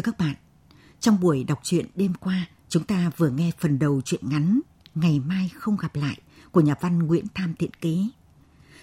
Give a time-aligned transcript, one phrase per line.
[0.00, 0.34] Thưa các bạn,
[1.00, 4.60] trong buổi đọc truyện đêm qua, chúng ta vừa nghe phần đầu truyện ngắn
[4.94, 6.18] Ngày mai không gặp lại
[6.50, 7.96] của nhà văn Nguyễn Tham Thiện Kế.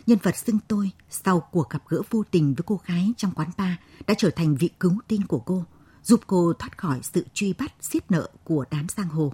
[0.07, 3.49] Nhân vật xưng tôi sau cuộc gặp gỡ vô tình với cô gái trong quán
[3.57, 3.71] bar
[4.07, 5.65] đã trở thành vị cứu tinh của cô,
[6.03, 9.33] giúp cô thoát khỏi sự truy bắt xiết nợ của đám giang hồ.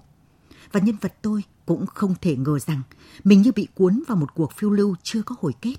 [0.72, 2.82] Và nhân vật tôi cũng không thể ngờ rằng
[3.24, 5.76] mình như bị cuốn vào một cuộc phiêu lưu chưa có hồi kết.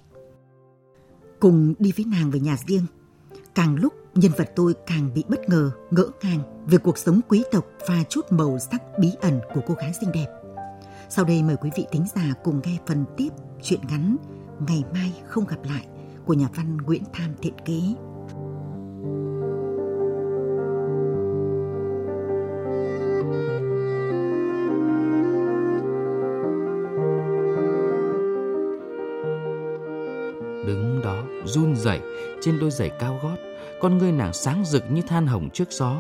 [1.40, 2.86] Cùng đi với nàng về nhà riêng,
[3.54, 7.42] càng lúc nhân vật tôi càng bị bất ngờ, ngỡ ngàng về cuộc sống quý
[7.52, 10.26] tộc và chút màu sắc bí ẩn của cô gái xinh đẹp.
[11.08, 13.28] Sau đây mời quý vị thính giả cùng nghe phần tiếp
[13.62, 14.16] chuyện ngắn
[14.68, 15.86] Ngày mai không gặp lại
[16.26, 17.80] của nhà văn Nguyễn Tham Thiện Kế.
[30.66, 32.00] Đứng đó run rẩy
[32.40, 33.53] trên đôi giày cao gót
[33.84, 35.96] con ngươi nàng sáng rực như than hồng trước gió.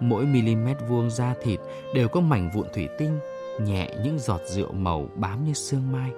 [0.00, 1.60] Mỗi mm vuông da thịt
[1.94, 3.18] đều có mảnh vụn thủy tinh,
[3.60, 6.10] nhẹ những giọt rượu màu bám như sương mai.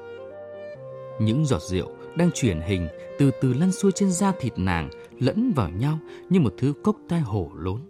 [1.20, 5.52] Những giọt rượu đang chuyển hình từ từ lăn xuôi trên da thịt nàng lẫn
[5.56, 5.98] vào nhau
[6.30, 7.80] như một thứ cốc tai hổ lốn.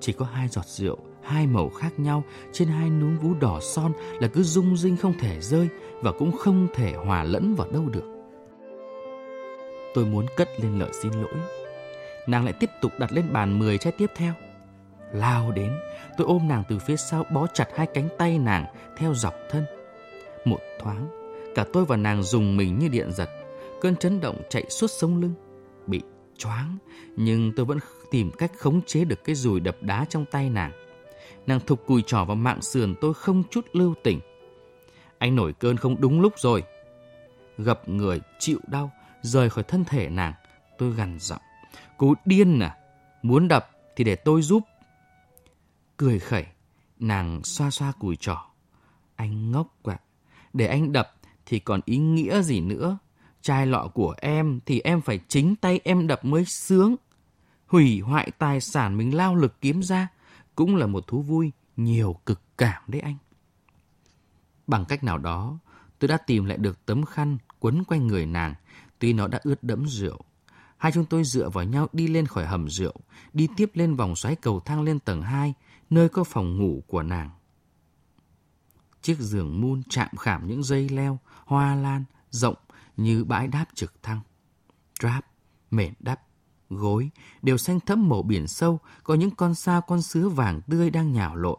[0.00, 3.92] Chỉ có hai giọt rượu, hai màu khác nhau trên hai núm vú đỏ son
[4.20, 5.68] là cứ rung rinh không thể rơi
[6.02, 8.04] và cũng không thể hòa lẫn vào đâu được.
[9.94, 11.55] Tôi muốn cất lên lời xin lỗi
[12.26, 14.34] nàng lại tiếp tục đặt lên bàn 10 chai tiếp theo.
[15.12, 15.72] Lao đến,
[16.16, 18.64] tôi ôm nàng từ phía sau bó chặt hai cánh tay nàng
[18.96, 19.64] theo dọc thân.
[20.44, 21.08] Một thoáng,
[21.54, 23.30] cả tôi và nàng dùng mình như điện giật,
[23.80, 25.34] cơn chấn động chạy suốt sống lưng.
[25.86, 26.02] Bị
[26.38, 26.78] choáng,
[27.16, 27.78] nhưng tôi vẫn
[28.10, 30.72] tìm cách khống chế được cái dùi đập đá trong tay nàng.
[31.46, 34.20] Nàng thục cùi trỏ vào mạng sườn tôi không chút lưu tình.
[35.18, 36.62] Anh nổi cơn không đúng lúc rồi.
[37.58, 38.90] Gập người, chịu đau,
[39.22, 40.32] rời khỏi thân thể nàng,
[40.78, 41.40] tôi gằn giọng.
[41.96, 42.76] Cô điên à?
[43.22, 44.62] Muốn đập thì để tôi giúp.
[45.96, 46.46] Cười khẩy,
[46.98, 48.38] nàng xoa xoa cùi trỏ.
[49.16, 49.98] Anh ngốc quá.
[50.52, 51.14] Để anh đập
[51.46, 52.98] thì còn ý nghĩa gì nữa.
[53.42, 56.96] Chai lọ của em thì em phải chính tay em đập mới sướng.
[57.66, 60.08] Hủy hoại tài sản mình lao lực kiếm ra
[60.54, 63.16] cũng là một thú vui nhiều cực cảm đấy anh.
[64.66, 65.58] Bằng cách nào đó,
[65.98, 68.54] tôi đã tìm lại được tấm khăn quấn quanh người nàng,
[68.98, 70.20] tuy nó đã ướt đẫm rượu.
[70.78, 72.94] Hai chúng tôi dựa vào nhau đi lên khỏi hầm rượu,
[73.32, 75.54] đi tiếp lên vòng xoáy cầu thang lên tầng 2,
[75.90, 77.30] nơi có phòng ngủ của nàng.
[79.02, 82.56] Chiếc giường mun chạm khảm những dây leo, hoa lan, rộng
[82.96, 84.20] như bãi đáp trực thăng.
[85.00, 85.26] Trap,
[85.70, 86.20] mền đắp,
[86.70, 87.10] gối
[87.42, 91.12] đều xanh thẫm màu biển sâu, có những con sao con sứa vàng tươi đang
[91.12, 91.58] nhào lộn.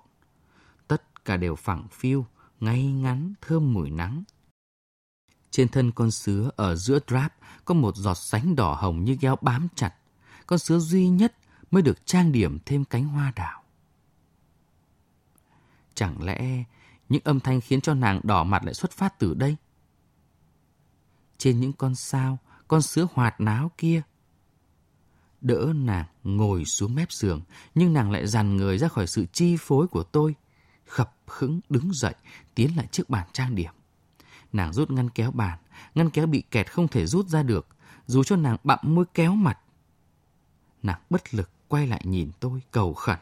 [0.88, 2.26] Tất cả đều phẳng phiu,
[2.60, 4.24] ngay ngắn, thơm mùi nắng.
[5.58, 7.34] Trên thân con sứa ở giữa drap
[7.66, 9.94] có một giọt sánh đỏ hồng như keo bám chặt.
[10.48, 11.36] Con sứa duy nhất
[11.72, 13.64] mới được trang điểm thêm cánh hoa đào.
[15.94, 16.64] Chẳng lẽ
[17.10, 19.56] những âm thanh khiến cho nàng đỏ mặt lại xuất phát từ đây?
[21.38, 22.38] Trên những con sao,
[22.68, 24.02] con sứa hoạt náo kia.
[25.42, 27.42] Đỡ nàng ngồi xuống mép giường,
[27.76, 30.36] nhưng nàng lại dằn người ra khỏi sự chi phối của tôi.
[30.86, 32.16] Khập khững đứng dậy,
[32.56, 33.72] tiến lại trước bàn trang điểm.
[34.54, 35.60] Nàng rút ngăn kéo bàn,
[35.96, 37.68] ngăn kéo bị kẹt không thể rút ra được,
[38.06, 39.60] dù cho nàng bặm môi kéo mặt.
[40.84, 43.18] Nàng bất lực quay lại nhìn tôi cầu khẩn.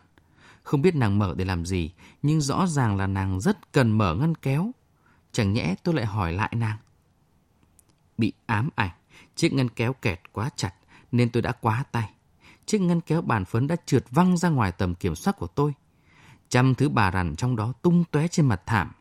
[0.63, 1.91] Không biết nàng mở để làm gì,
[2.21, 4.71] nhưng rõ ràng là nàng rất cần mở ngăn kéo.
[5.31, 6.77] Chẳng nhẽ tôi lại hỏi lại nàng.
[8.17, 8.91] Bị ám ảnh,
[9.35, 10.73] chiếc ngăn kéo kẹt quá chặt
[11.11, 12.09] nên tôi đã quá tay.
[12.65, 15.73] Chiếc ngăn kéo bàn phấn đã trượt văng ra ngoài tầm kiểm soát của tôi.
[16.49, 18.91] Trăm thứ bà rằn trong đó tung tóe trên mặt thảm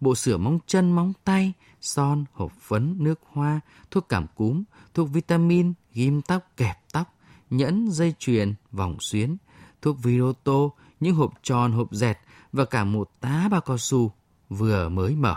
[0.00, 3.60] bộ sửa móng chân, móng tay, son, hộp phấn, nước hoa,
[3.90, 4.62] thuốc cảm cúm,
[4.94, 7.14] thuốc vitamin, ghim tóc, kẹp tóc,
[7.50, 9.36] nhẫn, dây chuyền, vòng xuyến,
[9.82, 10.70] thuốc Viroto,
[11.00, 12.18] những hộp tròn, hộp dẹt
[12.52, 14.12] và cả một tá bao cao su
[14.48, 15.36] vừa mới mở.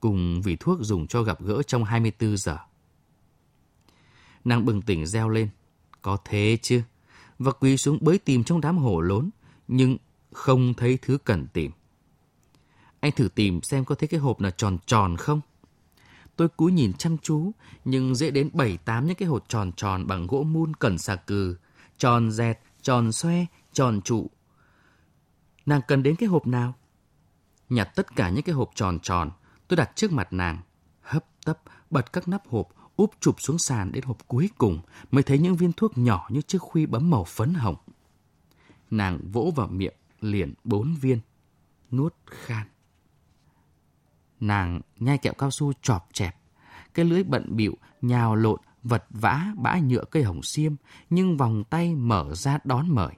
[0.00, 2.58] cùng vị thuốc dùng cho gặp gỡ trong 24 giờ.
[4.44, 5.48] Nàng bừng tỉnh reo lên.
[6.02, 6.82] Có thế chứ?
[7.38, 9.30] Và quỳ xuống bới tìm trong đám hổ lốn,
[9.68, 9.96] nhưng
[10.32, 11.70] không thấy thứ cần tìm.
[13.00, 15.40] Anh thử tìm xem có thấy cái hộp nào tròn tròn không?
[16.36, 17.50] Tôi cúi nhìn chăm chú,
[17.84, 21.16] nhưng dễ đến bảy tám những cái hộp tròn tròn bằng gỗ mun cần xà
[21.16, 21.56] cừ,
[21.98, 24.30] tròn dẹt, tròn xoe, tròn trụ.
[25.66, 26.74] Nàng cần đến cái hộp nào?
[27.68, 29.30] Nhặt tất cả những cái hộp tròn tròn,
[29.68, 30.58] tôi đặt trước mặt nàng,
[31.00, 31.58] hấp tấp
[31.90, 34.80] bật các nắp hộp, úp chụp xuống sàn đến hộp cuối cùng
[35.10, 37.76] mới thấy những viên thuốc nhỏ như chiếc khuy bấm màu phấn hồng.
[38.90, 41.20] Nàng vỗ vào miệng liền bốn viên,
[41.90, 42.66] nuốt khan.
[44.40, 46.36] Nàng nhai kẹo cao su chọp chẹp,
[46.94, 50.74] cái lưới bận bịu nhào lộn vật vã bã nhựa cây hồng xiêm,
[51.10, 53.12] nhưng vòng tay mở ra đón mời.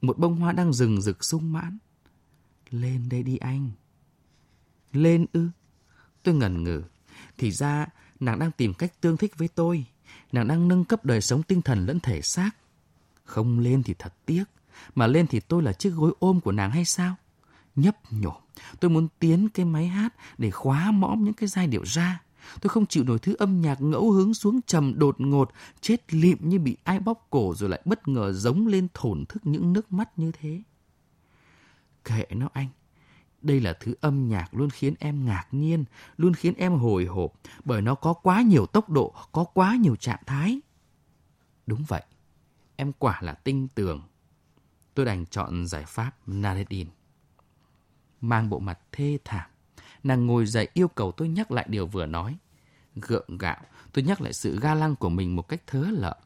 [0.00, 1.78] Một bông hoa đang rừng rực sung mãn.
[2.70, 3.70] Lên đây đi anh.
[4.92, 5.48] Lên ư?
[6.22, 6.82] Tôi ngần ngừ.
[7.38, 7.86] Thì ra
[8.20, 9.84] nàng đang tìm cách tương thích với tôi.
[10.32, 12.50] Nàng đang nâng cấp đời sống tinh thần lẫn thể xác.
[13.24, 14.44] Không lên thì thật tiếc.
[14.94, 17.14] Mà lên thì tôi là chiếc gối ôm của nàng hay sao?
[17.78, 18.42] Nhấp nhổm.
[18.80, 22.22] Tôi muốn tiến cái máy hát để khóa mõm những cái giai điệu ra.
[22.60, 26.38] Tôi không chịu nổi thứ âm nhạc ngẫu hứng xuống trầm đột ngột, chết lịm
[26.40, 29.92] như bị ai bóp cổ rồi lại bất ngờ giống lên thổn thức những nước
[29.92, 30.62] mắt như thế.
[32.04, 32.68] Kệ nó anh.
[33.42, 35.84] Đây là thứ âm nhạc luôn khiến em ngạc nhiên,
[36.16, 37.32] luôn khiến em hồi hộp,
[37.64, 40.60] bởi nó có quá nhiều tốc độ, có quá nhiều trạng thái.
[41.66, 42.02] Đúng vậy,
[42.76, 44.02] em quả là tinh tường.
[44.94, 46.88] Tôi đành chọn giải pháp Naredin.
[48.20, 49.50] Mang bộ mặt thê thảm,
[50.02, 52.36] nàng ngồi dậy yêu cầu tôi nhắc lại điều vừa nói.
[52.96, 53.56] Gượng gạo,
[53.92, 56.16] tôi nhắc lại sự ga lăng của mình một cách thớ lợ.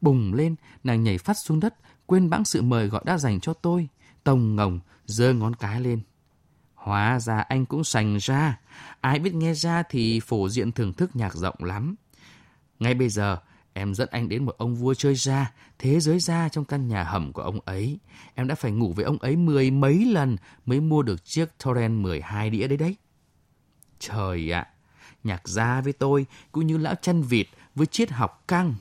[0.00, 0.54] Bùng lên,
[0.84, 1.74] nàng nhảy phát xuống đất,
[2.06, 3.88] quên bẵng sự mời gọi đã dành cho tôi.
[4.24, 6.00] Tông ngồng, giơ ngón cái lên.
[6.74, 8.60] Hóa ra anh cũng sành ra.
[9.00, 11.94] Ai biết nghe ra thì phổ diện thưởng thức nhạc rộng lắm.
[12.78, 13.38] Ngay bây giờ,
[13.72, 17.04] em dẫn anh đến một ông vua chơi ra, thế giới ra trong căn nhà
[17.04, 17.98] hầm của ông ấy.
[18.34, 20.36] Em đã phải ngủ với ông ấy mười mấy lần
[20.66, 22.96] mới mua được chiếc Torrent 12 đĩa đấy đấy.
[23.98, 24.66] Trời ạ,
[25.24, 28.74] nhạc gia với tôi cũng như lão chăn vịt với triết học căng.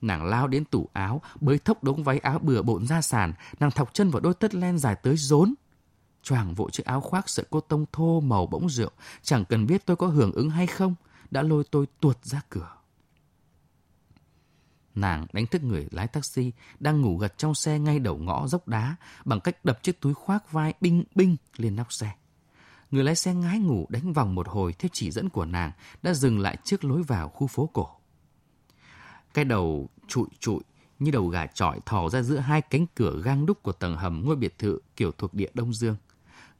[0.00, 3.70] Nàng lao đến tủ áo, bới thốc đống váy áo bừa bộn ra sàn, nàng
[3.70, 5.54] thọc chân vào đôi tất len dài tới rốn
[6.24, 8.90] choàng vội chiếc áo khoác sợi cô tông thô màu bỗng rượu,
[9.22, 10.94] chẳng cần biết tôi có hưởng ứng hay không,
[11.30, 12.70] đã lôi tôi tuột ra cửa.
[14.94, 18.68] Nàng đánh thức người lái taxi đang ngủ gật trong xe ngay đầu ngõ dốc
[18.68, 22.10] đá bằng cách đập chiếc túi khoác vai binh binh lên nóc xe.
[22.90, 26.14] Người lái xe ngái ngủ đánh vòng một hồi theo chỉ dẫn của nàng đã
[26.14, 27.88] dừng lại trước lối vào khu phố cổ.
[29.34, 30.60] Cái đầu trụi trụi
[30.98, 34.22] như đầu gà trọi thò ra giữa hai cánh cửa gang đúc của tầng hầm
[34.24, 35.96] ngôi biệt thự kiểu thuộc địa Đông Dương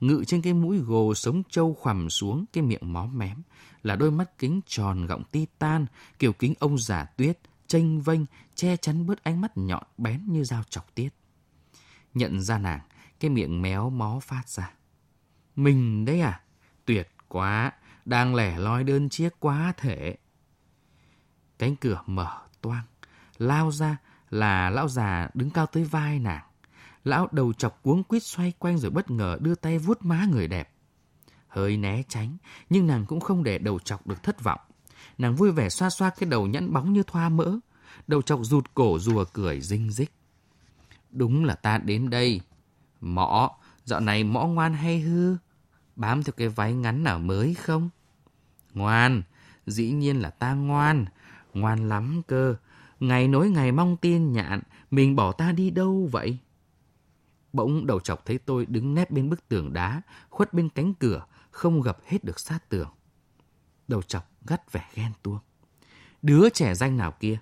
[0.00, 3.42] ngự trên cái mũi gồ sống trâu khoằm xuống cái miệng móm mém,
[3.82, 5.86] là đôi mắt kính tròn gọng titan,
[6.18, 7.38] kiểu kính ông già tuyết,
[7.74, 8.20] chênh vênh,
[8.54, 11.08] che chắn bớt ánh mắt nhọn bén như dao chọc tiết.
[12.14, 12.80] Nhận ra nàng,
[13.20, 14.72] cái miệng méo mó phát ra.
[15.56, 16.40] Mình đấy à?
[16.84, 17.72] Tuyệt quá,
[18.04, 20.16] đang lẻ loi đơn chiếc quá thể.
[21.58, 22.84] Cánh cửa mở toang,
[23.38, 23.96] lao ra
[24.30, 26.44] là lão già đứng cao tới vai nàng.
[27.04, 30.48] Lão đầu chọc cuống quýt xoay quanh rồi bất ngờ đưa tay vuốt má người
[30.48, 30.74] đẹp.
[31.48, 32.36] Hơi né tránh,
[32.70, 34.60] nhưng nàng cũng không để đầu chọc được thất vọng.
[35.18, 37.58] Nàng vui vẻ xoa xoa cái đầu nhẵn bóng như thoa mỡ.
[38.06, 40.12] Đầu chọc rụt cổ rùa cười rinh rích.
[41.10, 42.40] Đúng là ta đến đây.
[43.00, 43.50] Mõ,
[43.84, 45.36] dạo này mõ ngoan hay hư?
[45.96, 47.90] Bám theo cái váy ngắn nào mới không?
[48.74, 49.22] Ngoan,
[49.66, 51.04] dĩ nhiên là ta ngoan.
[51.54, 52.56] Ngoan lắm cơ.
[53.00, 56.38] Ngày nối ngày mong tin nhạn, mình bỏ ta đi đâu vậy?
[57.52, 61.26] Bỗng đầu chọc thấy tôi đứng nép bên bức tường đá, khuất bên cánh cửa,
[61.50, 62.88] không gặp hết được sát tường.
[63.88, 65.38] Đầu chọc gắt vẻ ghen tuông.
[66.22, 67.38] Đứa trẻ danh nào kia?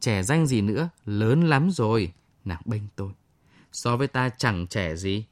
[0.00, 0.88] Trẻ danh gì nữa?
[1.04, 2.12] Lớn lắm rồi.
[2.44, 3.12] Nàng bênh tôi.
[3.72, 5.26] So với ta chẳng trẻ gì.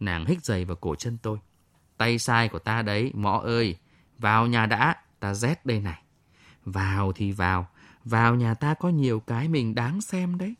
[0.00, 1.38] Nàng hít giày vào cổ chân tôi.
[1.96, 3.76] Tay sai của ta đấy, mõ ơi.
[4.18, 6.02] Vào nhà đã, ta rét đây này.
[6.64, 7.68] Vào thì vào.
[8.04, 10.54] Vào nhà ta có nhiều cái mình đáng xem đấy.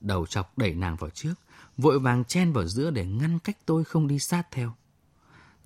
[0.00, 1.34] Đầu chọc đẩy nàng vào trước,
[1.76, 4.74] vội vàng chen vào giữa để ngăn cách tôi không đi sát theo.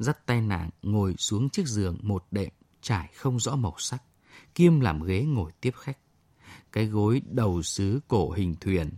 [0.00, 2.50] Dắt tay nàng ngồi xuống chiếc giường một đệm
[2.82, 4.02] trải không rõ màu sắc,
[4.54, 5.98] kiêm làm ghế ngồi tiếp khách.
[6.72, 8.90] Cái gối đầu sứ cổ hình thuyền,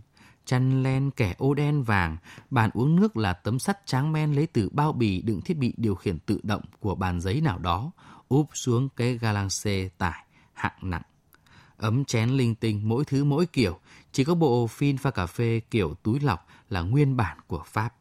[0.45, 2.17] chăn len kẻ ô đen vàng,
[2.49, 5.73] bàn uống nước là tấm sắt tráng men lấy từ bao bì đựng thiết bị
[5.77, 7.91] điều khiển tự động của bàn giấy nào đó,
[8.27, 11.03] úp xuống cái galaxy tải hạng nặng.
[11.77, 13.79] Ấm chén linh tinh mỗi thứ mỗi kiểu,
[14.11, 17.95] chỉ có bộ phin pha cà phê kiểu túi lọc là nguyên bản của Pháp.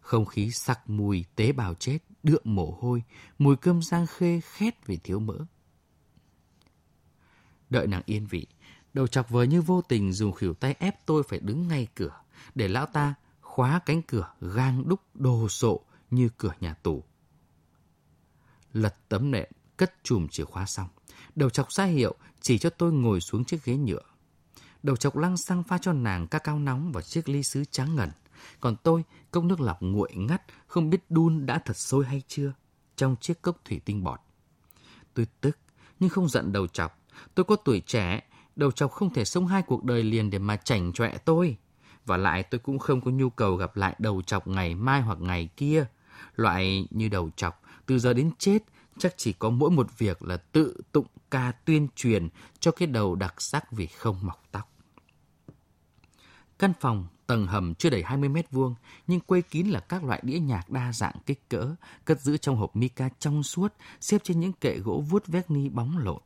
[0.00, 3.02] Không khí sặc mùi tế bào chết, đượm mồ hôi,
[3.38, 5.38] mùi cơm giang khê khét vì thiếu mỡ.
[7.70, 8.46] Đợi nàng yên vị,
[8.94, 12.20] đầu chọc vờ như vô tình dùng khỉu tay ép tôi phải đứng ngay cửa,
[12.54, 17.04] để lão ta khóa cánh cửa gang đúc đồ sộ như cửa nhà tù.
[18.72, 20.88] Lật tấm nệm, cất chùm chìa khóa xong.
[21.34, 24.02] Đầu chọc ra hiệu chỉ cho tôi ngồi xuống chiếc ghế nhựa.
[24.82, 27.96] Đầu chọc lăng xăng pha cho nàng ca cao nóng vào chiếc ly sứ trắng
[27.96, 28.10] ngần.
[28.60, 32.52] Còn tôi, cốc nước lọc nguội ngắt, không biết đun đã thật sôi hay chưa,
[32.96, 34.20] trong chiếc cốc thủy tinh bọt.
[35.14, 35.58] Tôi tức,
[36.00, 36.98] nhưng không giận đầu chọc.
[37.34, 38.20] Tôi có tuổi trẻ,
[38.56, 41.56] đầu chọc không thể sống hai cuộc đời liền để mà chảnh chọe tôi.
[42.06, 45.20] Và lại tôi cũng không có nhu cầu gặp lại đầu chọc ngày mai hoặc
[45.20, 45.86] ngày kia.
[46.36, 48.58] Loại như đầu chọc, từ giờ đến chết,
[48.98, 52.28] chắc chỉ có mỗi một việc là tự tụng ca tuyên truyền
[52.60, 54.72] cho cái đầu đặc sắc vì không mọc tóc.
[56.58, 58.74] Căn phòng tầng hầm chưa đầy 20 mét vuông,
[59.06, 61.74] nhưng quây kín là các loại đĩa nhạc đa dạng kích cỡ,
[62.04, 65.68] cất giữ trong hộp mica trong suốt, xếp trên những kệ gỗ vuốt vét ni
[65.68, 66.22] bóng lộn.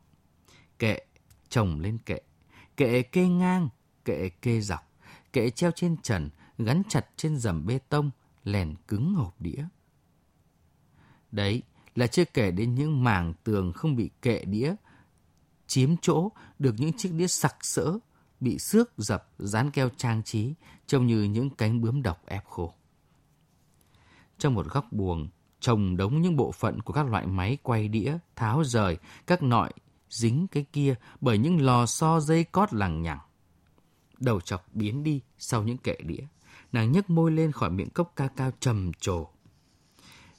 [0.79, 0.99] Kệ
[1.49, 2.19] chồng lên kệ,
[2.77, 3.69] kệ kê ngang,
[4.05, 4.91] kệ kê dọc,
[5.33, 8.11] kệ treo trên trần, gắn chặt trên dầm bê tông,
[8.43, 9.65] lèn cứng hộp đĩa.
[11.31, 11.63] Đấy
[11.95, 14.75] là chưa kể đến những mảng tường không bị kệ đĩa,
[15.67, 17.99] chiếm chỗ được những chiếc đĩa sặc sỡ,
[18.39, 20.53] bị xước dập, dán keo trang trí,
[20.87, 22.73] trông như những cánh bướm độc ép khô.
[24.37, 25.27] Trong một góc buồng,
[25.59, 29.73] trồng đống những bộ phận của các loại máy quay đĩa, tháo rời, các nọi
[30.09, 33.19] dính cái kia bởi những lò xo dây cót lằng nhằng.
[34.19, 36.23] Đầu chọc biến đi sau những kệ đĩa.
[36.71, 39.27] Nàng nhấc môi lên khỏi miệng cốc ca cao trầm trồ.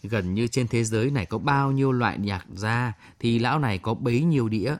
[0.02, 3.78] Gần như trên thế giới này có bao nhiêu loại nhạc ra thì lão này
[3.78, 4.76] có bấy nhiêu đĩa.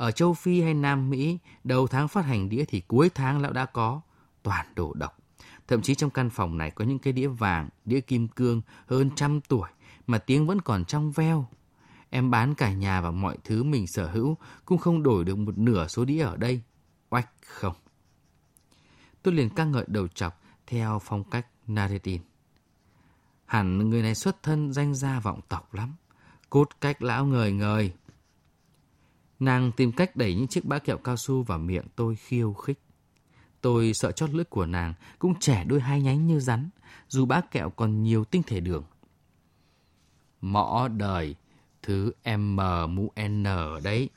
[0.00, 3.52] Ở châu Phi hay Nam Mỹ, đầu tháng phát hành đĩa thì cuối tháng lão
[3.52, 4.00] đã có.
[4.42, 5.18] Toàn đồ độc.
[5.68, 9.10] Thậm chí trong căn phòng này có những cái đĩa vàng, đĩa kim cương hơn
[9.16, 9.68] trăm tuổi
[10.06, 11.46] mà tiếng vẫn còn trong veo.
[12.10, 15.58] Em bán cả nhà và mọi thứ mình sở hữu cũng không đổi được một
[15.58, 16.60] nửa số đĩa ở đây.
[17.10, 17.74] Oách không.
[19.22, 22.22] Tôi liền ca ngợi đầu chọc theo phong cách Naredin.
[23.46, 25.94] Hẳn người này xuất thân danh gia vọng tộc lắm.
[26.50, 27.92] Cốt cách lão ngời ngời.
[29.40, 32.80] Nàng tìm cách đẩy những chiếc bã kẹo cao su vào miệng tôi khiêu khích.
[33.60, 36.70] Tôi sợ chót lưỡi của nàng cũng trẻ đôi hai nhánh như rắn,
[37.08, 38.84] dù bã kẹo còn nhiều tinh thể đường.
[40.40, 41.34] Mõ đời,
[41.82, 42.56] thứ M
[42.94, 43.42] mũ N
[43.82, 44.08] đấy.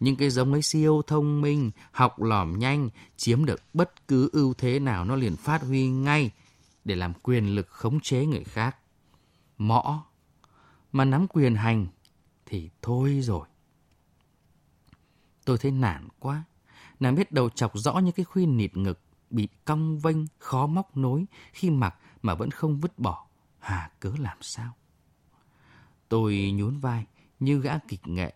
[0.00, 4.54] Những cái giống ấy siêu thông minh, học lỏm nhanh, chiếm được bất cứ ưu
[4.54, 6.30] thế nào nó liền phát huy ngay
[6.84, 8.76] để làm quyền lực khống chế người khác.
[9.58, 10.04] Mõ,
[10.92, 11.86] mà nắm quyền hành
[12.46, 13.46] thì thôi rồi.
[15.44, 16.44] Tôi thấy nản quá.
[17.00, 20.96] Nàng biết đầu chọc rõ những cái khuyên nịt ngực, bị cong vênh, khó móc
[20.96, 23.26] nối, khi mặc mà vẫn không vứt bỏ.
[23.58, 24.72] Hà cớ làm sao?
[26.08, 27.06] Tôi nhún vai
[27.40, 28.34] như gã kịch nghệ.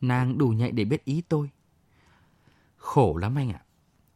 [0.00, 1.50] Nàng đủ nhạy để biết ý tôi.
[2.76, 3.62] Khổ lắm anh ạ.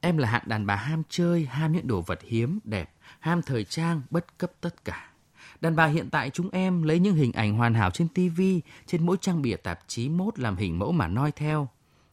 [0.00, 3.64] Em là hạng đàn bà ham chơi, ham những đồ vật hiếm, đẹp, ham thời
[3.64, 5.12] trang, bất cấp tất cả.
[5.60, 8.40] Đàn bà hiện tại chúng em lấy những hình ảnh hoàn hảo trên TV,
[8.86, 11.68] trên mỗi trang bìa tạp chí mốt làm hình mẫu mà noi theo.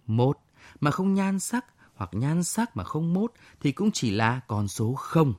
[0.08, 0.38] Mốt
[0.80, 3.32] mà không nhan sắc hoặc nhan sắc mà không mốt
[3.62, 5.34] thì cũng chỉ là con số không.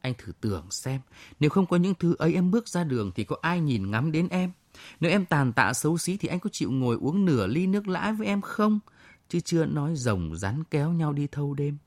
[0.00, 1.00] Anh thử tưởng xem,
[1.40, 4.12] nếu không có những thứ ấy em bước ra đường thì có ai nhìn ngắm
[4.12, 4.52] đến em?
[5.00, 7.88] Nếu em tàn tạ xấu xí thì anh có chịu ngồi uống nửa ly nước
[7.88, 8.80] lã với em không?
[9.28, 11.78] Chứ chưa nói rồng rắn kéo nhau đi thâu đêm.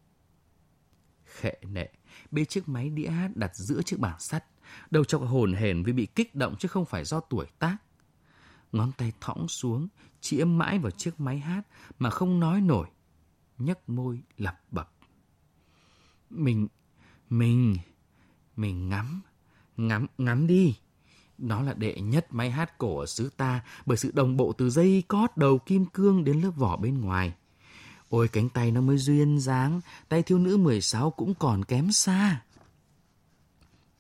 [1.25, 1.89] Khệ nệ,
[2.31, 4.45] bê chiếc máy đĩa hát đặt giữa chiếc bảng sắt.
[4.91, 7.77] Đầu chọc hồn hển vì bị kích động chứ không phải do tuổi tác.
[8.71, 9.87] Ngón tay thõng xuống,
[10.21, 11.61] chĩa mãi vào chiếc máy hát
[11.99, 12.87] mà không nói nổi.
[13.57, 14.91] nhấc môi lặp bập.
[16.29, 16.67] Mình,
[17.29, 17.77] mình,
[18.55, 19.21] mình ngắm,
[19.77, 20.75] ngắm, ngắm đi.
[21.37, 24.69] Nó là đệ nhất máy hát cổ ở xứ ta bởi sự đồng bộ từ
[24.69, 27.33] dây cót đầu kim cương đến lớp vỏ bên ngoài.
[28.09, 32.41] Ôi cánh tay nó mới duyên dáng, tay thiếu nữ 16 cũng còn kém xa.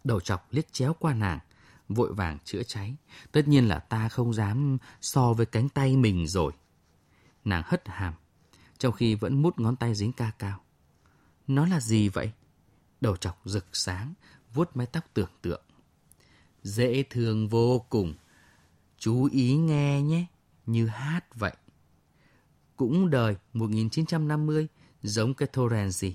[0.03, 1.39] Đầu chọc liếc chéo qua nàng,
[1.89, 2.95] vội vàng chữa cháy.
[3.31, 6.51] Tất nhiên là ta không dám so với cánh tay mình rồi.
[7.45, 8.13] Nàng hất hàm,
[8.77, 10.59] trong khi vẫn mút ngón tay dính ca cao.
[11.47, 12.31] Nó là gì vậy?
[13.01, 14.13] Đầu chọc rực sáng,
[14.53, 15.61] vuốt mái tóc tưởng tượng.
[16.63, 18.13] Dễ thương vô cùng.
[18.97, 20.25] Chú ý nghe nhé,
[20.65, 21.53] như hát vậy.
[22.75, 24.67] Cũng đời 1950,
[25.03, 26.11] giống cái Torrenzi.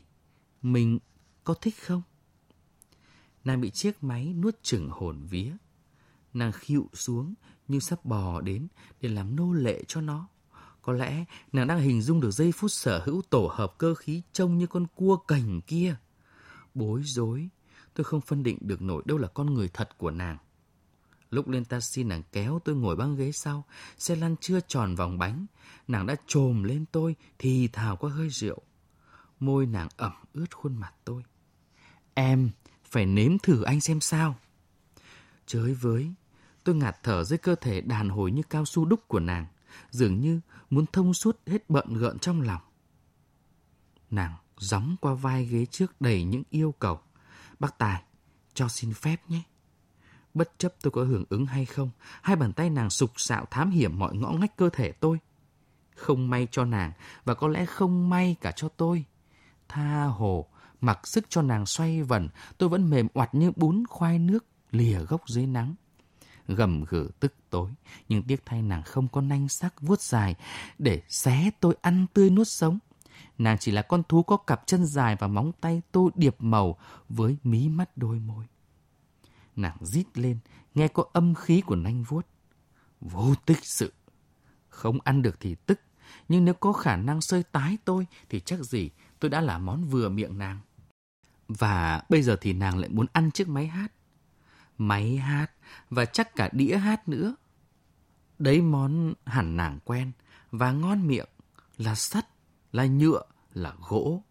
[0.63, 0.99] Mình
[1.45, 2.03] có thích không?
[3.47, 5.53] Nàng bị chiếc máy nuốt chửng hồn vía.
[6.35, 7.35] Nàng khịu xuống
[7.69, 8.69] như sắp bò đến
[9.01, 10.29] để làm nô lệ cho nó.
[10.83, 14.23] Có lẽ nàng đang hình dung được giây phút sở hữu tổ hợp cơ khí
[14.33, 15.97] trông như con cua cành kia.
[16.75, 17.49] Bối rối,
[17.97, 20.39] Tôi không phân định được nổi đâu là con người thật của nàng.
[21.31, 23.65] Lúc lên taxi nàng kéo tôi ngồi băng ghế sau,
[23.99, 25.47] xe lăn chưa tròn vòng bánh.
[25.89, 28.63] Nàng đã trồm lên tôi, thì thào qua hơi rượu.
[29.41, 31.23] Môi nàng ẩm ướt khuôn mặt tôi.
[32.15, 32.51] Em,
[32.97, 34.37] phải nếm thử anh xem sao.
[35.47, 36.13] Chới với,
[36.65, 39.47] tôi ngạt thở dưới cơ thể đàn hồi như cao su đúc của nàng,
[39.91, 42.61] dường như muốn thông suốt hết bận gợn trong lòng.
[44.11, 47.01] Nàng gióng qua vai ghế trước đầy những yêu cầu.
[47.59, 48.03] Bác Tài,
[48.55, 49.43] cho xin phép nhé.
[50.35, 51.91] Bất chấp tôi có hưởng ứng hay không,
[52.23, 55.19] hai bàn tay nàng sục sạo thám hiểm mọi ngõ ngách cơ thể tôi.
[55.97, 56.93] Không may cho nàng,
[57.25, 59.05] và có lẽ không may cả cho tôi.
[59.69, 60.49] Tha hồ,
[60.81, 62.29] mặc sức cho nàng xoay vần,
[62.59, 65.75] tôi vẫn mềm oặt như bún khoai nước lìa gốc dưới nắng.
[66.49, 67.71] Gầm gừ tức tối,
[68.09, 70.35] nhưng tiếc thay nàng không có nanh sắc vuốt dài
[70.79, 72.79] để xé tôi ăn tươi nuốt sống.
[73.39, 76.79] Nàng chỉ là con thú có cặp chân dài và móng tay tô điệp màu
[77.09, 78.45] với mí mắt đôi môi.
[79.57, 80.39] Nàng rít lên,
[80.75, 82.27] nghe có âm khí của nanh vuốt.
[83.01, 83.93] Vô tích sự.
[84.69, 85.81] Không ăn được thì tức,
[86.29, 88.91] nhưng nếu có khả năng sơi tái tôi thì chắc gì
[89.27, 90.61] tôi đã là món vừa miệng nàng.
[91.49, 93.93] Và bây giờ thì nàng lại muốn ăn chiếc máy hát.
[94.79, 95.47] Máy hát
[95.91, 97.35] và chắc cả đĩa hát nữa.
[98.39, 100.13] Đấy món hẳn nàng quen
[100.51, 101.27] và ngon miệng
[101.79, 102.27] là sắt,
[102.73, 103.23] là nhựa,
[103.55, 104.23] là gỗ.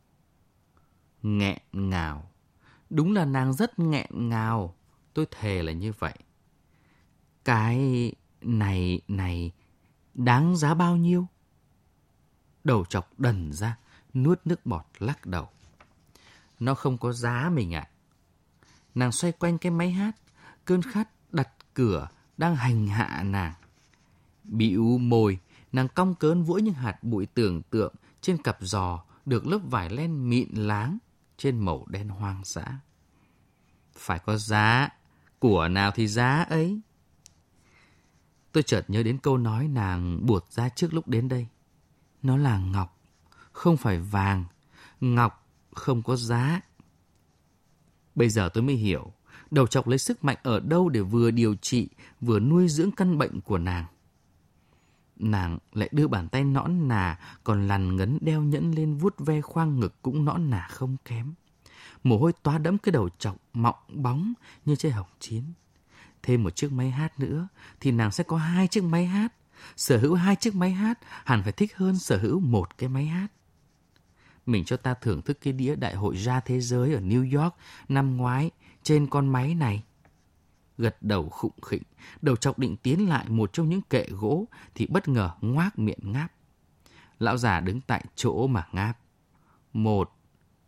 [1.24, 2.32] Nghẹn ngào.
[2.90, 4.76] Đúng là nàng rất nghẹn ngào.
[5.14, 6.16] Tôi thề là như vậy.
[7.46, 8.12] Cái
[8.42, 9.52] này này
[10.14, 11.28] đáng giá bao nhiêu?
[12.64, 13.78] Đầu chọc đần ra,
[14.16, 15.50] nuốt nước bọt lắc đầu.
[16.60, 17.90] Nó không có giá mình ạ.
[18.96, 20.16] Nàng xoay quanh cái máy hát,
[20.66, 22.08] cơn khát đặt cửa
[22.38, 23.54] đang hành hạ nàng.
[24.44, 25.40] bị u môi,
[25.72, 29.90] nàng cong cớn vũi những hạt bụi tưởng tượng trên cặp giò được lớp vải
[29.90, 30.98] len mịn láng
[31.38, 32.80] trên màu đen hoang dã.
[33.98, 34.90] Phải có giá,
[35.40, 36.80] của nào thì giá ấy.
[38.52, 41.48] Tôi chợt nhớ đến câu nói nàng buột ra trước lúc đến đây.
[42.24, 42.95] Nó là ngọc,
[43.56, 44.44] không phải vàng.
[45.02, 46.62] Ngọc không có giá.
[48.16, 49.14] Bây giờ tôi mới hiểu,
[49.52, 51.90] đầu chọc lấy sức mạnh ở đâu để vừa điều trị,
[52.22, 53.86] vừa nuôi dưỡng căn bệnh của nàng.
[55.16, 59.42] Nàng lại đưa bàn tay nõn nà, còn lằn ngấn đeo nhẫn lên vuốt ve
[59.42, 61.34] khoang ngực cũng nõn nà không kém.
[62.04, 64.34] Mồ hôi toa đẫm cái đầu chọc mọng bóng
[64.66, 65.44] như trái hồng chín.
[66.24, 67.48] Thêm một chiếc máy hát nữa
[67.80, 69.34] thì nàng sẽ có hai chiếc máy hát.
[69.78, 73.06] Sở hữu hai chiếc máy hát hẳn phải thích hơn sở hữu một cái máy
[73.06, 73.28] hát.
[74.46, 77.56] Mình cho ta thưởng thức cái đĩa đại hội ra thế giới ở New York
[77.90, 78.52] năm ngoái
[78.84, 79.84] trên con máy này.
[80.78, 81.84] Gật đầu khụng khịnh,
[82.22, 86.12] đầu chọc định tiến lại một trong những kệ gỗ thì bất ngờ ngoác miệng
[86.12, 86.32] ngáp.
[87.20, 88.98] Lão già đứng tại chỗ mà ngáp.
[89.74, 90.12] Một,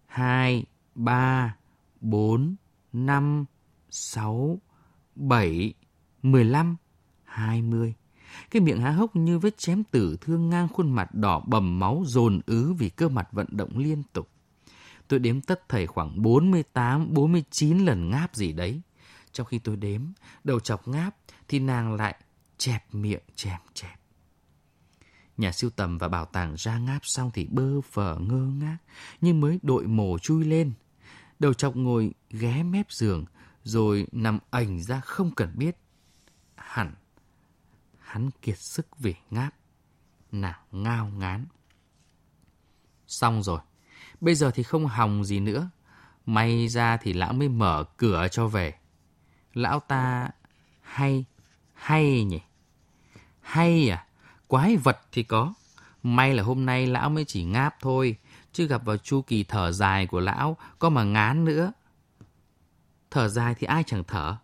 [0.05, 1.55] hai, ba,
[2.01, 2.55] bốn,
[2.93, 3.45] năm,
[3.89, 4.59] sáu,
[5.15, 5.73] bảy,
[6.23, 6.75] mười lăm,
[7.23, 7.93] hai mươi.
[8.51, 12.03] Cái miệng há hốc như vết chém tử thương ngang khuôn mặt đỏ bầm máu
[12.05, 14.29] dồn ứ vì cơ mặt vận động liên tục.
[15.07, 18.81] Tôi đếm tất thầy khoảng 48, 49 lần ngáp gì đấy.
[19.31, 20.01] Trong khi tôi đếm,
[20.43, 21.15] đầu chọc ngáp,
[21.47, 22.15] thì nàng lại
[22.57, 23.99] chẹp miệng chèm chẹp.
[25.37, 28.77] Nhà siêu tầm và bảo tàng ra ngáp xong thì bơ phở ngơ ngác,
[29.21, 30.73] nhưng mới đội mồ chui lên.
[31.39, 33.25] Đầu chọc ngồi ghé mép giường,
[33.63, 35.77] rồi nằm ảnh ra không cần biết.
[36.55, 36.93] Hẳn,
[38.17, 39.53] hắn kiệt sức vì ngáp.
[40.31, 41.45] Nàng ngao ngán.
[43.07, 43.59] Xong rồi,
[44.21, 45.69] bây giờ thì không hòng gì nữa.
[46.25, 48.75] May ra thì lão mới mở cửa cho về.
[49.53, 50.29] Lão ta
[50.81, 51.25] hay,
[51.73, 52.39] hay nhỉ?
[53.41, 54.05] Hay à?
[54.47, 55.53] Quái vật thì có.
[56.03, 58.17] May là hôm nay lão mới chỉ ngáp thôi,
[58.53, 61.71] chứ gặp vào chu kỳ thở dài của lão có mà ngán nữa.
[63.11, 64.37] Thở dài thì ai chẳng thở.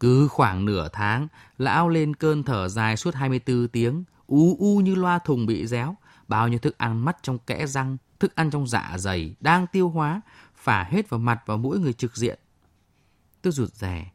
[0.00, 1.28] Cứ khoảng nửa tháng,
[1.58, 5.96] lão lên cơn thở dài suốt 24 tiếng, ú u như loa thùng bị réo,
[6.28, 9.88] bao nhiêu thức ăn mắt trong kẽ răng, thức ăn trong dạ dày đang tiêu
[9.88, 10.20] hóa,
[10.54, 12.38] phả hết vào mặt và mũi người trực diện.
[13.42, 14.10] Tôi rụt rè,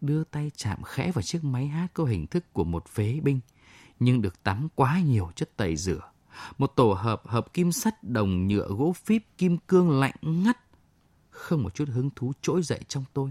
[0.00, 3.40] đưa tay chạm khẽ vào chiếc máy hát có hình thức của một phế binh,
[4.00, 6.10] nhưng được tắm quá nhiều chất tẩy rửa.
[6.58, 10.58] Một tổ hợp hợp kim sắt đồng nhựa gỗ phíp kim cương lạnh ngắt.
[11.30, 13.30] Không một chút hứng thú trỗi dậy trong tôi.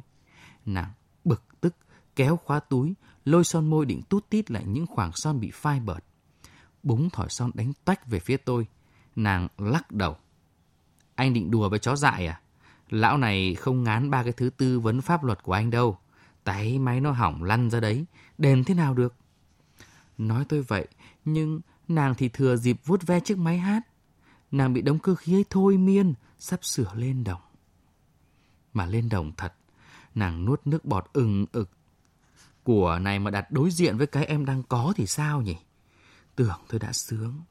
[0.65, 0.91] Nàng
[1.23, 1.75] bực tức,
[2.15, 2.93] kéo khóa túi,
[3.25, 6.03] lôi son môi định tút tít lại những khoảng son bị phai bợt.
[6.83, 8.67] Búng thỏi son đánh tách về phía tôi.
[9.15, 10.17] Nàng lắc đầu.
[11.15, 12.41] Anh định đùa với chó dại à?
[12.89, 15.97] Lão này không ngán ba cái thứ tư vấn pháp luật của anh đâu.
[16.43, 18.05] Tay máy nó hỏng lăn ra đấy,
[18.37, 19.13] đền thế nào được?
[20.17, 20.87] Nói tôi vậy,
[21.25, 23.81] nhưng nàng thì thừa dịp vuốt ve chiếc máy hát.
[24.51, 27.41] Nàng bị đống cơ khí ấy thôi miên, sắp sửa lên đồng.
[28.73, 29.53] Mà lên đồng thật,
[30.15, 31.69] Nàng nuốt nước bọt ừng ực.
[32.65, 35.55] Của này mà đặt đối diện với cái em đang có thì sao nhỉ?
[36.35, 37.41] Tưởng tôi đã sướng.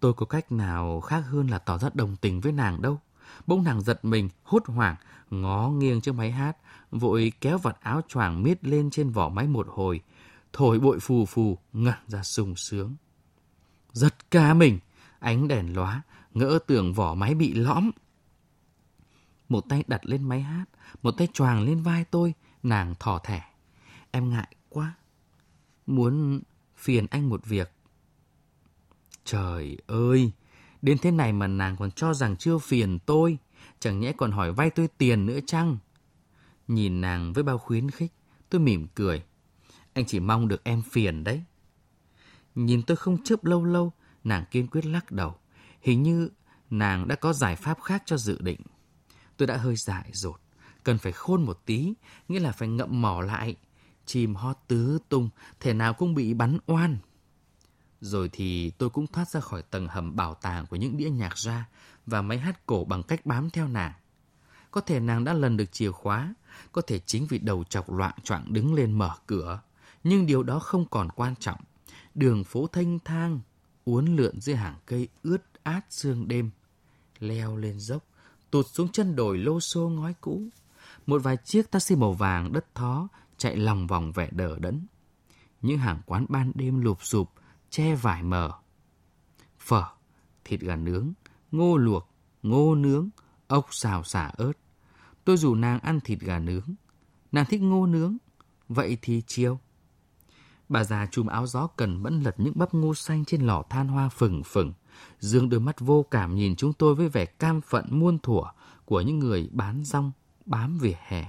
[0.00, 3.00] Tôi có cách nào khác hơn là tỏ ra đồng tình với nàng đâu.
[3.46, 4.96] Bỗng nàng giật mình, hốt hoảng,
[5.30, 6.56] ngó nghiêng trước máy hát,
[6.90, 10.00] vội kéo vật áo choàng miết lên trên vỏ máy một hồi,
[10.52, 12.96] thổi bụi phù phù, ngẩn ra sung sướng.
[13.92, 14.78] Giật cả mình,
[15.18, 16.02] ánh đèn lóa,
[16.34, 17.90] ngỡ tưởng vỏ máy bị lõm.
[19.48, 20.64] Một tay đặt lên máy hát,
[21.02, 23.42] một tay choàng lên vai tôi, nàng thỏ thẻ.
[24.10, 24.94] Em ngại quá,
[25.86, 26.40] muốn
[26.76, 27.72] phiền anh một việc.
[29.24, 30.32] Trời ơi,
[30.82, 33.38] đến thế này mà nàng còn cho rằng chưa phiền tôi,
[33.80, 35.78] chẳng nhẽ còn hỏi vay tôi tiền nữa chăng?
[36.68, 38.12] Nhìn nàng với bao khuyến khích,
[38.50, 39.24] tôi mỉm cười.
[39.92, 41.42] Anh chỉ mong được em phiền đấy.
[42.54, 43.92] Nhìn tôi không chớp lâu lâu,
[44.24, 45.34] nàng kiên quyết lắc đầu.
[45.80, 46.30] Hình như
[46.70, 48.60] nàng đã có giải pháp khác cho dự định.
[49.36, 50.40] Tôi đã hơi dại dột,
[50.84, 51.94] cần phải khôn một tí,
[52.28, 53.56] nghĩa là phải ngậm mỏ lại.
[54.06, 56.98] Chim hót tứ tung, thể nào cũng bị bắn oan.
[58.00, 61.38] Rồi thì tôi cũng thoát ra khỏi tầng hầm bảo tàng của những đĩa nhạc
[61.38, 61.68] ra
[62.06, 63.92] và máy hát cổ bằng cách bám theo nàng.
[64.70, 66.34] Có thể nàng đã lần được chìa khóa,
[66.72, 69.60] có thể chính vì đầu chọc loạn choạng đứng lên mở cửa.
[70.04, 71.60] Nhưng điều đó không còn quan trọng.
[72.14, 73.40] Đường phố thanh thang,
[73.84, 76.50] uốn lượn dưới hàng cây ướt át sương đêm.
[77.18, 78.04] Leo lên dốc,
[78.50, 80.42] tụt xuống chân đồi lô xô ngói cũ.
[81.08, 84.86] Một vài chiếc taxi màu vàng đất thó chạy lòng vòng vẻ đờ đẫn.
[85.62, 87.30] Những hàng quán ban đêm lụp sụp,
[87.70, 88.52] che vải mờ.
[89.58, 89.84] Phở,
[90.44, 91.12] thịt gà nướng,
[91.52, 92.10] ngô luộc,
[92.42, 93.08] ngô nướng,
[93.46, 94.52] ốc xào xả ớt.
[95.24, 96.74] Tôi rủ nàng ăn thịt gà nướng.
[97.32, 98.16] Nàng thích ngô nướng,
[98.68, 99.60] vậy thì chiều.
[100.68, 103.88] Bà già chùm áo gió cần mẫn lật những bắp ngô xanh trên lò than
[103.88, 104.72] hoa phừng phừng.
[105.18, 108.42] Dương đôi mắt vô cảm nhìn chúng tôi với vẻ cam phận muôn thuở
[108.84, 110.12] của những người bán rong,
[110.48, 111.24] bám vỉa hè.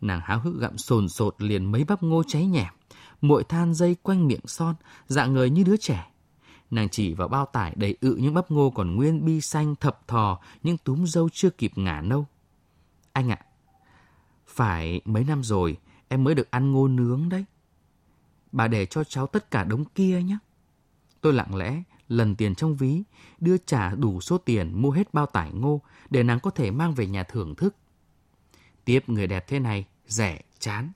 [0.00, 2.72] Nàng háo hức gặm sồn sột liền mấy bắp ngô cháy nhẻm,
[3.20, 4.74] muội than dây quanh miệng son,
[5.06, 6.10] dạng người như đứa trẻ.
[6.70, 10.08] Nàng chỉ vào bao tải đầy ự những bắp ngô còn nguyên bi xanh thập
[10.08, 12.26] thò, những túm dâu chưa kịp ngả nâu.
[13.12, 13.38] Anh ạ,
[14.46, 15.76] phải mấy năm rồi
[16.08, 17.44] em mới được ăn ngô nướng đấy.
[18.52, 20.38] Bà để cho cháu tất cả đống kia nhé.
[21.20, 23.02] Tôi lặng lẽ lần tiền trong ví,
[23.40, 26.94] đưa trả đủ số tiền mua hết bao tải ngô để nàng có thể mang
[26.94, 27.76] về nhà thưởng thức.
[28.84, 30.92] Tiếp người đẹp thế này, rẻ, chán.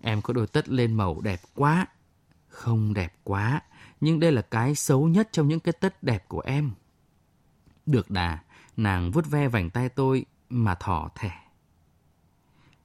[0.00, 1.86] Em có đôi tất lên màu đẹp quá.
[2.48, 3.60] Không đẹp quá,
[4.00, 6.70] nhưng đây là cái xấu nhất trong những cái tất đẹp của em.
[7.86, 8.38] Được đà,
[8.76, 11.42] nàng vuốt ve vành tay tôi mà thỏ thẻ.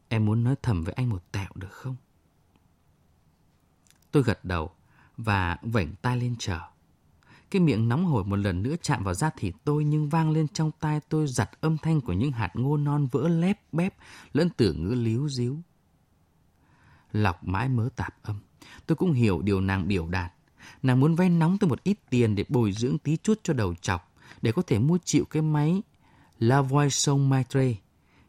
[0.07, 1.95] Em muốn nói thầm với anh một tẹo được không?
[4.11, 4.71] Tôi gật đầu
[5.17, 6.59] và vảnh tay lên chờ.
[7.51, 10.47] Cái miệng nóng hổi một lần nữa chạm vào da thịt tôi nhưng vang lên
[10.47, 13.95] trong tai tôi giặt âm thanh của những hạt ngô non vỡ lép bép
[14.33, 15.57] lẫn từ ngữ líu díu.
[17.11, 18.39] Lọc mãi mớ tạp âm.
[18.85, 20.33] Tôi cũng hiểu điều nàng biểu đạt.
[20.83, 23.75] Nàng muốn vay nóng tôi một ít tiền để bồi dưỡng tí chút cho đầu
[23.81, 25.81] chọc, để có thể mua chịu cái máy
[26.39, 27.73] La Voix Sông Maitre.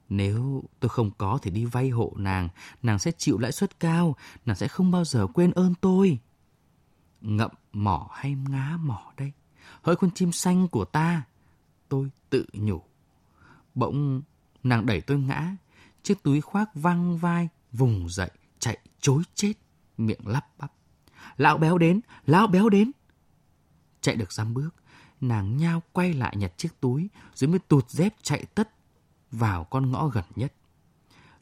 [0.09, 2.49] Nếu tôi không có thì đi vay hộ nàng,
[2.83, 6.19] nàng sẽ chịu lãi suất cao, nàng sẽ không bao giờ quên ơn tôi.
[7.23, 9.33] Ngậm mỏ hay ngá mỏ đây?
[9.83, 11.23] Hỡi con chim xanh của ta,
[11.89, 12.83] tôi tự nhủ.
[13.75, 14.23] Bỗng
[14.63, 15.57] nàng đẩy tôi ngã,
[16.03, 19.53] chiếc túi khoác văng vai, vùng dậy, chạy chối chết,
[19.99, 20.73] miệng lắp bắp.
[21.37, 22.91] Lão béo đến, lão béo đến.
[24.01, 24.71] Chạy được dăm bước,
[25.21, 28.71] nàng nhao quay lại nhặt chiếc túi, rồi mới tụt dép chạy tất
[29.31, 30.53] vào con ngõ gần nhất.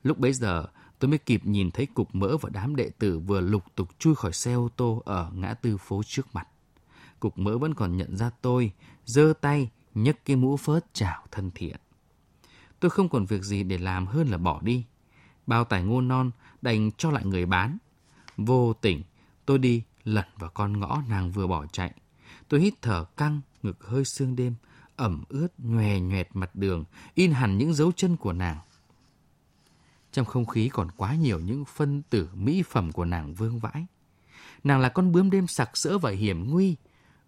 [0.03, 0.66] Lúc bấy giờ,
[1.01, 4.15] tôi mới kịp nhìn thấy cục mỡ và đám đệ tử vừa lục tục chui
[4.15, 6.49] khỏi xe ô tô ở ngã tư phố trước mặt.
[7.21, 8.73] Cục mỡ vẫn còn nhận ra tôi,
[9.05, 11.77] giơ tay, nhấc cái mũ phớt chào thân thiện.
[12.81, 14.85] Tôi không còn việc gì để làm hơn là bỏ đi.
[15.47, 16.31] Bao tải ngô non
[16.63, 17.79] đành cho lại người bán.
[18.37, 19.03] Vô tình,
[19.47, 21.93] tôi đi lẩn vào con ngõ nàng vừa bỏ chạy.
[22.49, 24.55] Tôi hít thở căng, ngực hơi sương đêm,
[24.97, 26.85] ẩm ướt nhòe nhoẹt mặt đường,
[27.15, 28.59] in hẳn những dấu chân của nàng.
[30.12, 33.87] Trong không khí còn quá nhiều những phân tử mỹ phẩm của nàng vương vãi.
[34.64, 36.77] Nàng là con bướm đêm sặc sỡ và hiểm nguy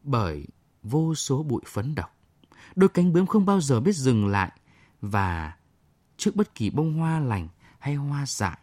[0.03, 0.47] bởi
[0.83, 2.17] vô số bụi phấn độc.
[2.75, 4.53] Đôi cánh bướm không bao giờ biết dừng lại
[5.01, 5.57] và
[6.17, 8.59] trước bất kỳ bông hoa lành hay hoa dại,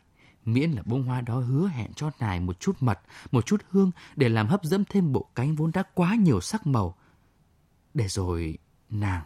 [0.45, 2.99] miễn là bông hoa đó hứa hẹn cho nài một chút mật,
[3.31, 6.67] một chút hương để làm hấp dẫn thêm bộ cánh vốn đã quá nhiều sắc
[6.67, 6.95] màu.
[7.93, 8.57] Để rồi
[8.89, 9.23] nàng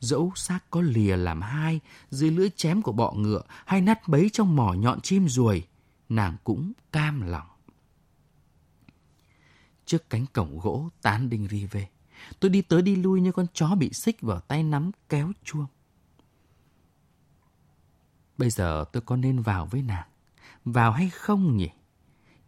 [0.00, 1.80] dẫu xác có lìa làm hai
[2.10, 5.66] dưới lưỡi chém của bọ ngựa hay nát bấy trong mỏ nhọn chim ruồi,
[6.08, 7.46] nàng cũng cam lòng.
[9.86, 11.88] Trước cánh cổng gỗ tán đinh ri về,
[12.40, 15.66] tôi đi tới đi lui như con chó bị xích vào tay nắm kéo chuông.
[18.38, 20.08] Bây giờ tôi có nên vào với nàng?
[20.64, 21.68] Vào hay không nhỉ?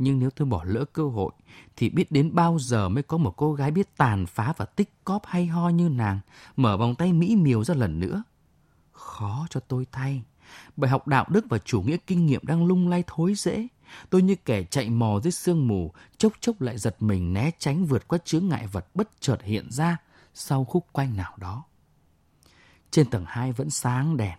[0.03, 1.33] Nhưng nếu tôi bỏ lỡ cơ hội,
[1.77, 4.91] thì biết đến bao giờ mới có một cô gái biết tàn phá và tích
[5.05, 6.21] cóp hay ho như nàng,
[6.57, 8.23] mở vòng tay mỹ miều ra lần nữa.
[8.93, 10.23] Khó cho tôi thay.
[10.77, 13.67] Bài học đạo đức và chủ nghĩa kinh nghiệm đang lung lay thối rễ
[14.11, 17.87] Tôi như kẻ chạy mò dưới sương mù, chốc chốc lại giật mình né tránh
[17.87, 19.97] vượt qua chướng ngại vật bất chợt hiện ra
[20.35, 21.65] sau khúc quanh nào đó.
[22.91, 24.39] Trên tầng hai vẫn sáng đèn.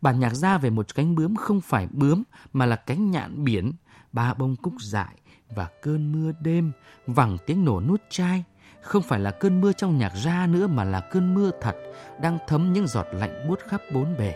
[0.00, 3.72] Bản nhạc ra về một cánh bướm không phải bướm mà là cánh nhạn biển,
[4.12, 5.14] ba bông cúc dại
[5.54, 6.72] và cơn mưa đêm,
[7.06, 8.44] vẳng tiếng nổ nút chai.
[8.82, 11.76] Không phải là cơn mưa trong nhạc ra nữa mà là cơn mưa thật,
[12.22, 14.34] đang thấm những giọt lạnh buốt khắp bốn bề.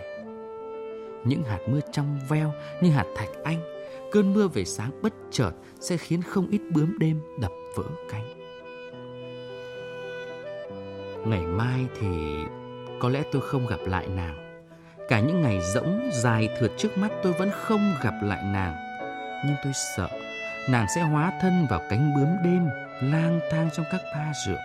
[1.25, 3.61] Những hạt mưa trong veo như hạt thạch anh,
[4.13, 8.45] cơn mưa về sáng bất chợt sẽ khiến không ít bướm đêm đập vỡ cánh.
[11.27, 12.09] Ngày mai thì
[13.01, 14.65] có lẽ tôi không gặp lại nàng.
[15.09, 18.84] Cả những ngày rỗng dài thượt trước mắt tôi vẫn không gặp lại nàng.
[19.47, 20.09] Nhưng tôi sợ
[20.69, 22.69] nàng sẽ hóa thân vào cánh bướm đêm
[23.01, 24.59] lang thang trong các ba rượu,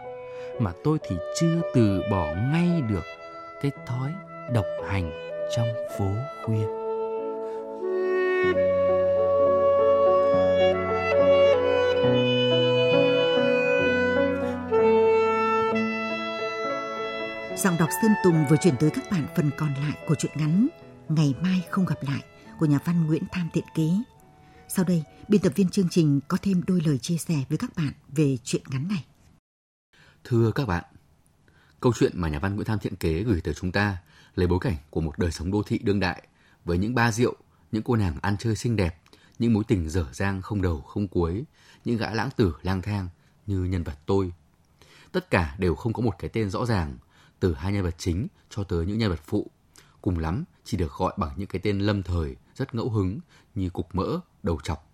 [0.59, 3.03] mà tôi thì chưa từ bỏ ngay được
[3.61, 4.13] cái thói
[4.53, 5.11] độc hành
[5.55, 6.11] trong phố
[6.45, 6.65] khuya.
[17.57, 20.67] Giọng đọc Sơn Tùng vừa chuyển tới các bạn phần còn lại của truyện ngắn
[21.09, 22.21] Ngày mai không gặp lại
[22.59, 24.03] của nhà văn Nguyễn Tham Tiện ký.
[24.75, 27.75] Sau đây, biên tập viên chương trình có thêm đôi lời chia sẻ với các
[27.75, 29.05] bạn về chuyện ngắn này.
[30.23, 30.83] Thưa các bạn,
[31.79, 33.97] câu chuyện mà nhà văn Nguyễn Tham Thiện Kế gửi tới chúng ta
[34.35, 36.27] lấy bối cảnh của một đời sống đô thị đương đại
[36.65, 37.35] với những ba rượu,
[37.71, 39.01] những cô nàng ăn chơi xinh đẹp,
[39.39, 41.43] những mối tình dở dang không đầu không cuối,
[41.85, 43.09] những gã lãng tử lang thang
[43.47, 44.31] như nhân vật tôi.
[45.11, 46.97] Tất cả đều không có một cái tên rõ ràng,
[47.39, 49.51] từ hai nhân vật chính cho tới những nhân vật phụ.
[50.01, 53.19] Cùng lắm chỉ được gọi bằng những cái tên lâm thời, rất ngẫu hứng
[53.55, 54.91] như cục mỡ, đầu chọc.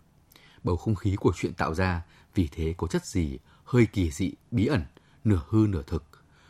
[0.63, 2.01] Bầu không khí của chuyện tạo ra
[2.35, 4.85] vì thế có chất gì hơi kỳ dị, bí ẩn,
[5.23, 6.03] nửa hư nửa thực.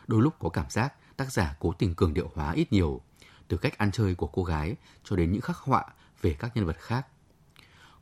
[0.07, 3.01] Đôi lúc có cảm giác tác giả cố tình cường điệu hóa ít nhiều,
[3.47, 5.85] từ cách ăn chơi của cô gái cho đến những khắc họa
[6.21, 7.07] về các nhân vật khác.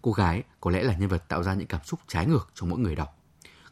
[0.02, 2.66] Cô gái có lẽ là nhân vật tạo ra những cảm xúc trái ngược cho
[2.66, 3.18] mỗi người đọc.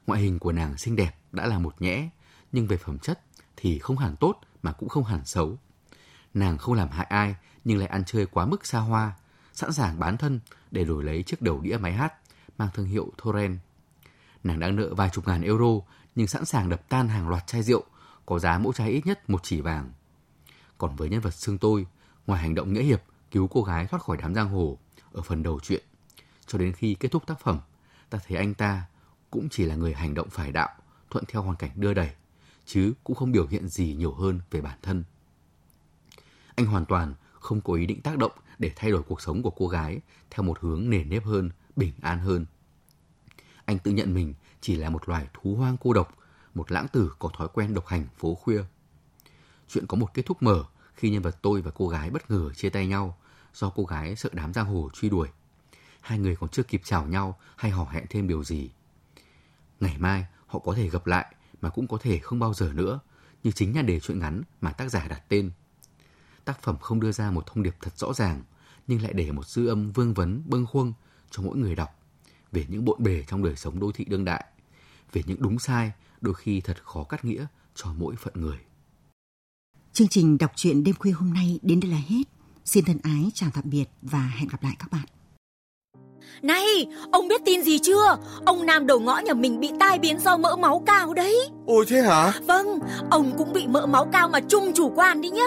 [0.07, 2.09] Ngoại hình của nàng xinh đẹp đã là một nhẽ,
[2.51, 3.19] nhưng về phẩm chất
[3.55, 5.57] thì không hẳn tốt mà cũng không hẳn xấu.
[6.33, 9.13] Nàng không làm hại ai nhưng lại ăn chơi quá mức xa hoa,
[9.53, 10.39] sẵn sàng bán thân
[10.71, 12.13] để đổi lấy chiếc đầu đĩa máy hát
[12.57, 13.59] mang thương hiệu Thoren.
[14.43, 15.79] Nàng đang nợ vài chục ngàn euro
[16.15, 17.83] nhưng sẵn sàng đập tan hàng loạt chai rượu
[18.25, 19.91] có giá mỗi chai ít nhất một chỉ vàng.
[20.77, 21.85] Còn với nhân vật xương tôi,
[22.27, 24.77] ngoài hành động nghĩa hiệp cứu cô gái thoát khỏi đám giang hồ
[25.11, 25.83] ở phần đầu truyện,
[26.47, 27.59] cho đến khi kết thúc tác phẩm,
[28.09, 28.85] ta thấy anh ta
[29.31, 30.69] cũng chỉ là người hành động phải đạo,
[31.09, 32.11] thuận theo hoàn cảnh đưa đẩy,
[32.65, 35.03] chứ cũng không biểu hiện gì nhiều hơn về bản thân.
[36.55, 39.49] Anh hoàn toàn không có ý định tác động để thay đổi cuộc sống của
[39.49, 42.45] cô gái theo một hướng nề nếp hơn, bình an hơn.
[43.65, 46.17] Anh tự nhận mình chỉ là một loài thú hoang cô độc,
[46.53, 48.63] một lãng tử có thói quen độc hành phố khuya.
[49.67, 52.53] Chuyện có một kết thúc mở khi nhân vật tôi và cô gái bất ngờ
[52.53, 53.17] chia tay nhau
[53.53, 55.27] do cô gái sợ đám giang hồ truy đuổi.
[56.01, 58.69] Hai người còn chưa kịp chào nhau hay hò hẹn thêm điều gì.
[59.79, 62.99] Ngày mai họ có thể gặp lại mà cũng có thể không bao giờ nữa,
[63.43, 65.51] như chính nhà đề truyện ngắn mà tác giả đặt tên.
[66.45, 68.43] Tác phẩm không đưa ra một thông điệp thật rõ ràng,
[68.87, 70.93] nhưng lại để một dư âm vương vấn bâng khuâng
[71.31, 71.89] cho mỗi người đọc
[72.51, 74.45] về những bộn bề trong đời sống đô thị đương đại,
[75.11, 75.91] về những đúng sai
[76.21, 78.57] đôi khi thật khó cắt nghĩa cho mỗi phận người.
[79.93, 82.23] Chương trình đọc truyện đêm khuya hôm nay đến đây là hết.
[82.65, 85.05] Xin thân ái chào tạm biệt và hẹn gặp lại các bạn.
[86.41, 88.17] Này, ông biết tin gì chưa?
[88.45, 91.49] Ông Nam đầu ngõ nhà mình bị tai biến do mỡ máu cao đấy.
[91.65, 92.33] Ôi thế hả?
[92.47, 95.45] Vâng, ông cũng bị mỡ máu cao mà chung chủ quan đi nhá.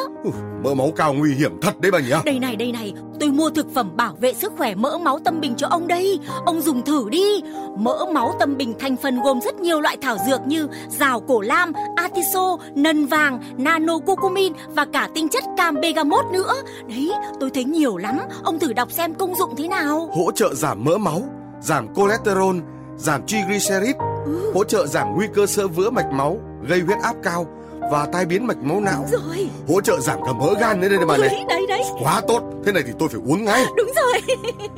[0.64, 2.12] Mỡ máu cao nguy hiểm thật đấy bà nhỉ?
[2.24, 5.40] Đây này, đây này, tôi mua thực phẩm bảo vệ sức khỏe mỡ máu tâm
[5.40, 6.18] bình cho ông đây.
[6.46, 7.40] Ông dùng thử đi.
[7.78, 11.40] Mỡ máu tâm bình thành phần gồm rất nhiều loại thảo dược như rào cổ
[11.40, 16.54] lam, atiso, nần vàng, nano curcumin và cả tinh chất cam bergamot nữa.
[16.88, 18.18] Đấy, tôi thấy nhiều lắm.
[18.42, 20.11] Ông thử đọc xem công dụng thế nào.
[20.12, 21.23] Hỗ trợ giảm mỡ máu,
[21.61, 22.57] giảm cholesterol,
[22.97, 24.53] giảm triglycerid, Ừ.
[24.55, 27.47] hỗ trợ giảm nguy cơ sơ vữa mạch máu, gây huyết áp cao
[27.90, 29.07] và tai biến mạch máu não.
[29.12, 31.29] Rồi, Hỗ trợ giảm cả mỡ gan nữa đây này bà này.
[31.29, 31.83] đấy, đấy, đấy.
[32.03, 33.64] Quá tốt, thế này thì tôi phải uống ngay.
[33.77, 34.37] Đúng rồi.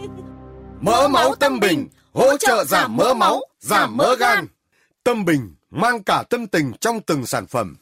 [0.80, 4.46] Mỡ máu tâm bình, hỗ trợ giảm mỡ máu, giảm mỡ gan.
[5.04, 7.76] Tâm bình mang cả tâm tình trong từng sản phẩm.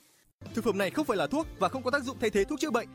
[0.55, 2.61] Thực phẩm này không phải là thuốc và không có tác dụng thay thế thuốc
[2.61, 2.89] chữa bệnh.